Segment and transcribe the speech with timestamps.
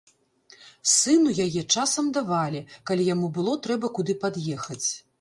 [0.93, 4.85] Сыну яе часам давалі, калі яму было трэба куды пад'ехаць.